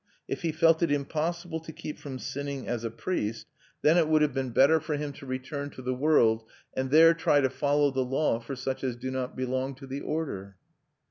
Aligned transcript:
If 0.27 0.41
he 0.41 0.51
felt 0.51 0.81
it 0.81 0.91
impossible 0.91 1.59
to 1.59 1.71
keep 1.71 1.99
from 1.99 2.17
sinning 2.17 2.67
as 2.67 2.83
a 2.83 2.89
priest, 2.89 3.45
then 3.83 3.99
it 3.99 4.07
would 4.07 4.23
have 4.23 4.33
been 4.33 4.49
better 4.49 4.79
for 4.79 4.97
him 4.97 5.13
to 5.13 5.27
return 5.27 5.69
to 5.69 5.83
the 5.83 5.93
world, 5.93 6.43
and 6.75 6.89
there 6.89 7.13
try 7.13 7.39
to 7.39 7.51
follow 7.51 7.91
the 7.91 8.03
law 8.03 8.39
for 8.39 8.55
such 8.55 8.83
as 8.83 8.95
do 8.95 9.11
not 9.11 9.35
belong 9.35 9.75
to 9.75 9.85
the 9.85 10.01
Order." 10.01 10.57